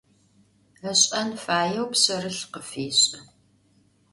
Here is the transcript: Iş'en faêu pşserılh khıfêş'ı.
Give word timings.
Iş'en 0.91 1.29
faêu 1.43 1.85
pşserılh 1.91 2.43
khıfêş'ı. 2.53 3.19